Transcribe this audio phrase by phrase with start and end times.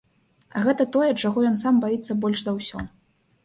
[0.59, 2.87] А гэта тое, чаго ён сам баіцца больш за ўсё.